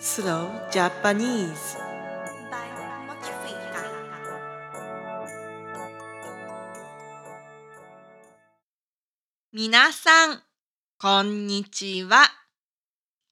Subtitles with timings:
[0.00, 1.78] Slow Japanese
[9.52, 10.42] みなさん、
[11.00, 12.26] こんにちは。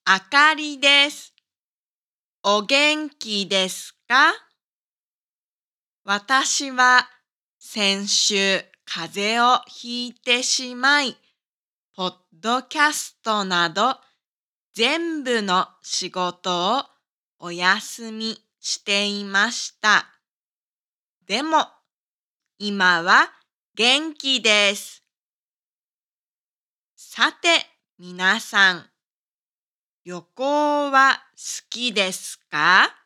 [0.05, 1.35] あかりです。
[2.45, 4.33] お元気ですか
[6.05, 7.09] 私は
[7.59, 11.17] 先週風邪をひいてしまい、
[11.97, 13.97] ポッドキャストなど
[14.75, 16.85] 全部の仕事を
[17.39, 20.07] お休みしていました。
[21.27, 21.67] でも、
[22.59, 23.31] 今は
[23.75, 25.05] 元気です。
[26.97, 27.49] さて、
[27.99, 28.91] 皆さん、
[30.07, 32.97] 旅行は好きですか？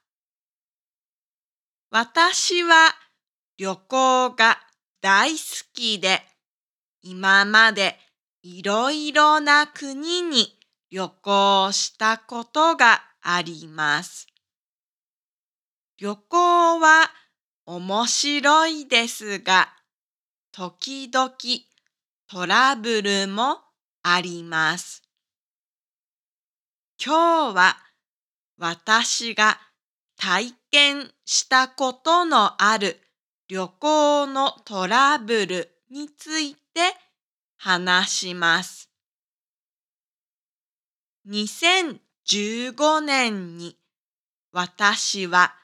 [1.91, 2.95] 私は
[3.59, 4.61] 旅行が
[5.01, 5.39] 大好
[5.73, 6.23] きで、
[7.03, 7.99] 今まで
[8.43, 10.56] いろいろな国に
[10.97, 14.27] 旅行したことがあります。
[15.99, 17.11] 旅行は
[17.67, 19.69] 面白いですが、
[20.53, 21.37] 時々
[22.31, 23.59] トラブルも
[24.05, 25.03] あります。
[26.99, 27.77] 今日は
[28.57, 29.61] 私が
[30.17, 33.03] 体験したことのある
[33.49, 36.61] 旅行のトラブルについて
[37.59, 38.96] 話します。
[41.29, 43.77] 2015年に
[44.53, 45.55] 私は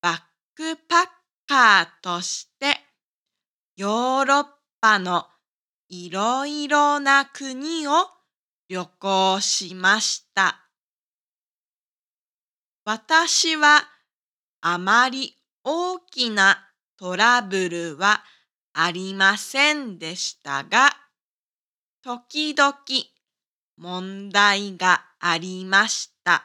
[0.00, 0.20] バッ
[0.54, 1.06] クパッ
[1.48, 2.78] カーとして
[3.76, 4.46] ヨーロッ
[4.80, 5.26] パの
[5.88, 7.92] いろいろな国を
[8.68, 10.60] 旅行しました。
[12.84, 13.82] 私は
[14.60, 18.22] あまり大きなトラブルは
[18.72, 20.96] ありませんでしたが、
[22.04, 22.74] 時々
[23.80, 26.44] 問題がありました。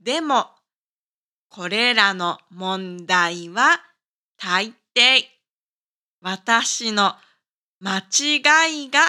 [0.00, 0.46] でも、
[1.48, 3.80] これらの問題は
[4.36, 5.22] 大抵
[6.20, 7.14] 私の
[7.78, 9.00] 間違いが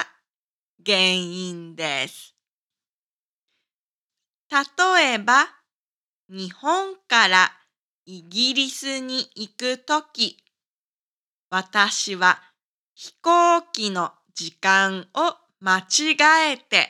[0.86, 2.36] 原因です。
[4.52, 5.48] 例えば、
[6.30, 7.52] 日本から
[8.06, 10.38] イギリスに行くとき、
[11.50, 12.40] 私は
[12.94, 16.90] 飛行機の時間を間違えて、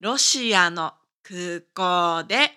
[0.00, 0.92] ロシアの
[1.22, 2.50] 空港で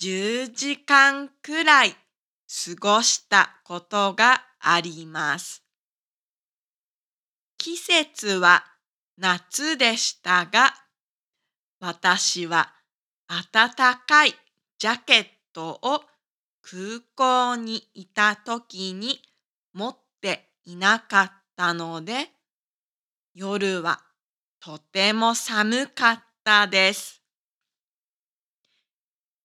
[0.00, 1.96] 10時間くらい過
[2.80, 5.62] ごしたことがあります。
[7.58, 8.64] 季節は
[9.18, 10.72] 夏でしたが、
[11.78, 12.72] 私は
[13.52, 13.68] 暖
[14.06, 14.34] かい
[14.78, 16.02] ジャケットを
[16.62, 19.20] 空港にいた時に
[19.74, 22.30] 持っていなかったので、
[23.34, 24.00] 夜は
[24.64, 27.20] とても寒かったです。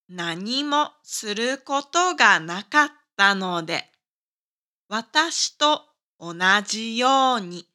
[0.08, 3.92] 何もすることがなかったので、
[4.88, 5.82] 私と
[6.20, 7.68] 同じように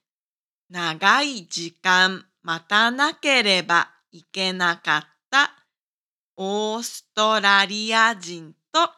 [0.70, 5.50] 長い時間待たなければいけなかった
[6.36, 8.88] オーストラリア人と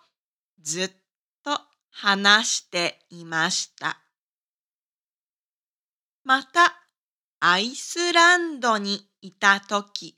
[0.60, 0.90] ずっ
[1.42, 1.58] と
[1.90, 4.02] 話していました。
[6.24, 6.83] また、
[7.46, 10.16] アイスランドにいたとき、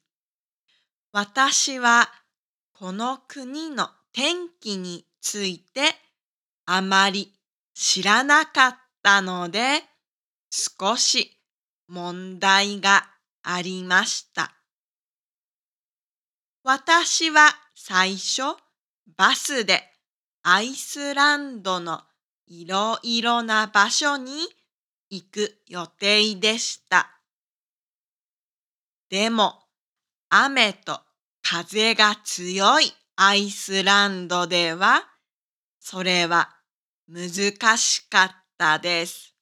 [1.11, 2.09] 私は
[2.73, 5.97] この国の天気について
[6.67, 7.35] あまり
[7.75, 9.83] 知らなかったので、
[10.53, 11.37] 少し
[11.89, 13.03] 問題が
[13.43, 14.53] ありました。
[16.63, 18.43] 私は最初
[19.17, 19.83] バスで
[20.45, 22.03] アイスランドの
[22.47, 24.31] いろいろな場所に
[25.11, 27.16] 行く予定でした。
[29.09, 29.63] でも、
[30.31, 31.01] 雨と
[31.43, 35.05] 風が強いアイスランドでは、
[35.79, 36.49] それは
[37.09, 39.35] 難しかったです。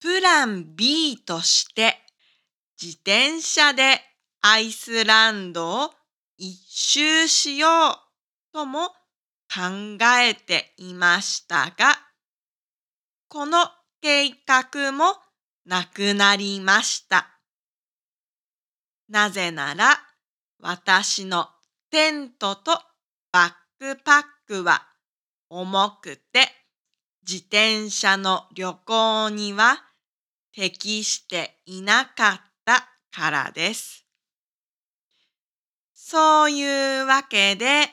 [0.00, 1.98] プラン B として、
[2.80, 4.00] 自転車で
[4.40, 5.90] アイスランドを
[6.38, 8.90] 一周しようとも
[9.52, 11.98] 考えていましたが、
[13.28, 13.68] この
[14.00, 15.16] 計画も
[15.66, 17.39] なくなりました。
[19.10, 19.98] なぜなら
[20.60, 21.48] 私の
[21.90, 22.70] テントと
[23.32, 24.86] バックパックは
[25.48, 26.46] 重くて
[27.28, 29.78] 自転車の旅行には
[30.54, 34.06] 適していなかったからです。
[35.92, 37.88] そういうわけで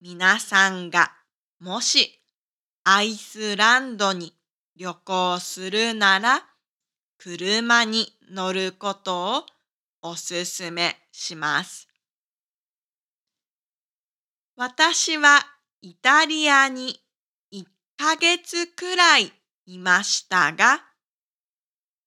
[0.00, 1.12] 皆さんが
[1.58, 2.20] もし
[2.84, 4.32] アイスランドに
[4.76, 6.44] 旅行するなら
[7.18, 9.46] 車に乗ることを
[10.02, 11.88] おすすめします。
[14.56, 15.40] 私は
[15.82, 17.00] イタリアに
[17.52, 17.64] 1
[17.96, 19.32] ヶ月くらい
[19.66, 20.82] いましたが、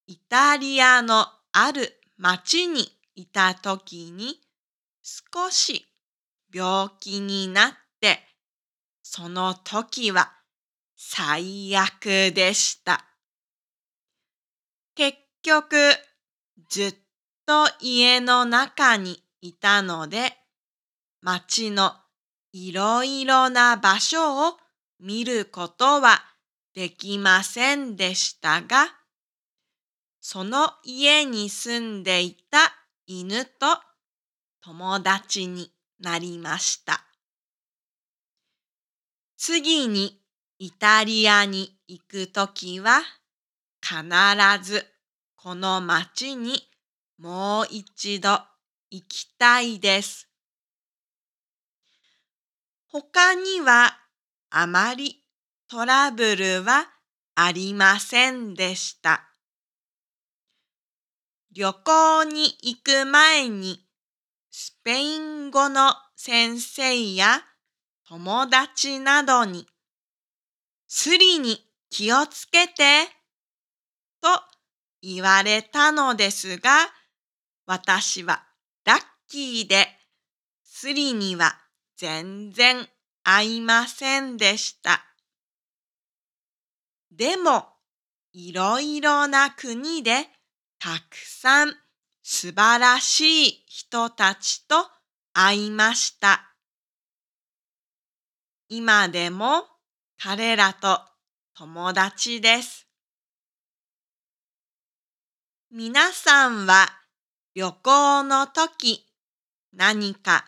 [0.07, 4.41] イタリアのある町にいた時に
[5.01, 5.87] 少し
[6.53, 7.71] 病気になっ
[8.01, 8.19] て、
[9.03, 10.31] その時は
[10.95, 13.05] 最悪でした。
[14.95, 15.75] 結局、
[16.69, 16.95] ずっ
[17.45, 20.37] と家の中にいたので、
[21.21, 21.93] 町の
[22.53, 24.57] いろいろな場所を
[24.99, 26.21] 見ることは
[26.73, 28.87] できませんでしたが、
[30.19, 32.73] その家に住んでいた
[33.07, 33.65] 犬と
[34.61, 37.03] 友達になりました。
[39.37, 40.21] 次に
[40.59, 43.01] イタリアに行くときは
[43.81, 43.99] 必
[44.63, 44.85] ず
[45.35, 46.70] この町に
[47.21, 48.29] もう一度
[48.89, 50.27] 行きたいです。
[52.87, 53.95] 他には
[54.49, 55.23] あまり
[55.69, 56.87] トラブルは
[57.35, 59.29] ありませんでした。
[61.53, 63.85] 旅行に行く前に
[64.49, 67.43] スペイン語の先生や
[68.09, 69.67] 友達などに
[70.87, 71.59] スリに
[71.91, 73.05] 気をつけて
[74.23, 74.27] と
[75.03, 76.71] 言われたのですが
[77.73, 78.43] 私は
[78.83, 79.87] ラッキーで
[80.61, 81.57] スリには
[81.95, 82.85] 全然
[83.23, 85.05] 合いませんでした。
[87.11, 87.63] でも
[88.33, 90.27] いろいろな国で
[90.79, 91.73] たくさん
[92.21, 94.75] 素晴らしい人たちと
[95.31, 96.53] 会いました。
[98.67, 99.63] 今でも
[100.21, 100.99] 彼らと
[101.55, 102.85] 友達です。
[105.71, 107.00] 皆さんは
[107.53, 109.05] 旅行の時
[109.73, 110.45] 何か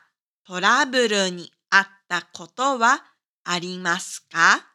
[0.47, 3.03] トラブルにあったことは
[3.43, 4.65] ありますか？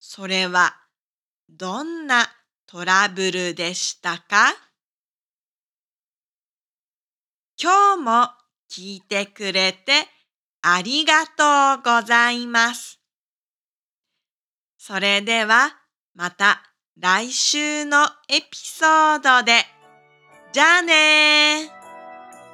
[0.00, 0.74] それは
[1.48, 2.26] どんな
[2.66, 4.52] トラブルでしたか？
[7.56, 8.28] 今日も
[8.68, 9.92] 聞いてくれて
[10.62, 12.98] ありがとうございます。
[14.76, 15.70] それでは
[16.14, 16.62] また
[16.98, 19.79] 来週のエピソードで。
[20.51, 21.69] じゃあね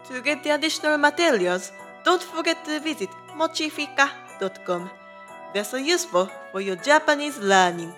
[0.10, 1.72] To get the additional materials,
[2.04, 4.90] don't forget to visit mochifika.com.
[5.54, 7.94] They're so useful for your Japanese learning.